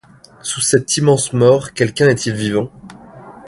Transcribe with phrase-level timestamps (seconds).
[0.41, 2.71] Sous cette immense mort quelqu’un est-il vivant?